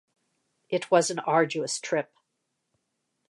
It 0.67 0.89
was 0.89 1.11
an 1.11 1.19
arduous 1.19 1.79
trip. 1.79 2.11